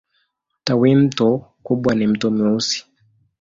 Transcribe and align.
Tawimto 0.65 1.27
kubwa 1.65 1.95
ni 1.95 2.07
Mto 2.07 2.31
Mweusi. 2.31 2.85